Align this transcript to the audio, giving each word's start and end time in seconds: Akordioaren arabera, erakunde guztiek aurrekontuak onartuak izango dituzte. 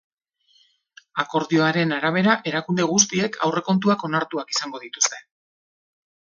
Akordioaren 1.23 1.93
arabera, 1.99 2.35
erakunde 2.53 2.89
guztiek 2.95 3.39
aurrekontuak 3.49 4.09
onartuak 4.11 4.59
izango 4.59 4.85
dituzte. 4.89 5.25